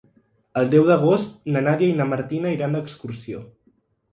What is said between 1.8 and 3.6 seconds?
i na Martina iran d'excursió.